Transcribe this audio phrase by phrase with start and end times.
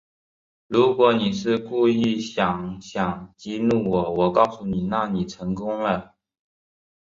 [0.65, 6.15] 如果你是故意想想激怒我，我告诉你，那你成功了